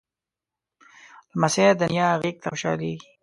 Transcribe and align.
لمسی 1.35 1.67
د 1.79 1.81
نیا 1.93 2.07
غېږ 2.21 2.35
ته 2.41 2.47
خوشحالېږي. 2.51 3.07